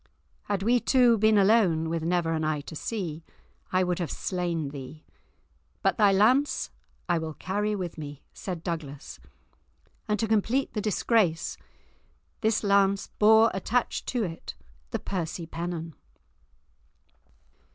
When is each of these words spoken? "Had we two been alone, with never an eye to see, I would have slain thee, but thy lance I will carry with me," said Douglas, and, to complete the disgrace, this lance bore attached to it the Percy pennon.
"Had 0.45 0.63
we 0.63 0.79
two 0.79 1.19
been 1.19 1.37
alone, 1.37 1.87
with 1.87 2.01
never 2.01 2.33
an 2.33 2.43
eye 2.43 2.61
to 2.61 2.75
see, 2.75 3.23
I 3.71 3.83
would 3.83 3.99
have 3.99 4.09
slain 4.09 4.69
thee, 4.69 5.05
but 5.83 5.99
thy 5.99 6.11
lance 6.11 6.71
I 7.07 7.19
will 7.19 7.35
carry 7.35 7.75
with 7.75 7.99
me," 7.99 8.23
said 8.33 8.63
Douglas, 8.63 9.19
and, 10.07 10.17
to 10.19 10.27
complete 10.27 10.73
the 10.73 10.81
disgrace, 10.81 11.55
this 12.39 12.63
lance 12.63 13.09
bore 13.19 13.51
attached 13.53 14.07
to 14.07 14.23
it 14.23 14.55
the 14.89 14.97
Percy 14.97 15.45
pennon. 15.45 15.93